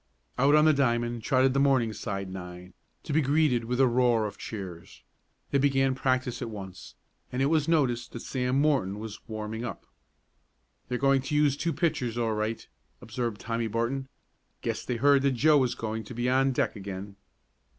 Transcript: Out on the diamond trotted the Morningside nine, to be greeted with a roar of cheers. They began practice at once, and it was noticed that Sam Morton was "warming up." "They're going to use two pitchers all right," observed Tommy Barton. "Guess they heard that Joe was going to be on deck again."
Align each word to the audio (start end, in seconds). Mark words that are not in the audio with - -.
Out 0.39 0.55
on 0.55 0.65
the 0.65 0.73
diamond 0.73 1.21
trotted 1.21 1.53
the 1.53 1.59
Morningside 1.59 2.27
nine, 2.27 2.73
to 3.03 3.13
be 3.13 3.21
greeted 3.21 3.65
with 3.65 3.79
a 3.79 3.85
roar 3.85 4.25
of 4.25 4.35
cheers. 4.39 5.03
They 5.51 5.59
began 5.59 5.93
practice 5.93 6.41
at 6.41 6.49
once, 6.49 6.95
and 7.31 7.39
it 7.39 7.45
was 7.51 7.67
noticed 7.67 8.11
that 8.13 8.21
Sam 8.21 8.59
Morton 8.59 8.97
was 8.97 9.19
"warming 9.27 9.63
up." 9.63 9.85
"They're 10.87 10.97
going 10.97 11.21
to 11.21 11.35
use 11.35 11.55
two 11.55 11.71
pitchers 11.71 12.17
all 12.17 12.33
right," 12.33 12.67
observed 12.99 13.39
Tommy 13.41 13.67
Barton. 13.67 14.07
"Guess 14.63 14.85
they 14.85 14.95
heard 14.95 15.21
that 15.21 15.33
Joe 15.33 15.59
was 15.59 15.75
going 15.75 16.03
to 16.05 16.15
be 16.15 16.27
on 16.27 16.51
deck 16.51 16.75
again." 16.75 17.15